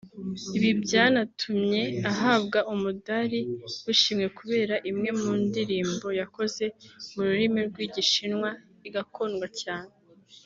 [0.57, 3.39] Ibi byanatumye ahabwa umudari
[3.85, 6.63] w’ishimwe kubera imwe mu ndirimbo yakoze
[7.13, 8.49] mu rurimi rw'igishinwa
[8.87, 9.93] igakundwa cyane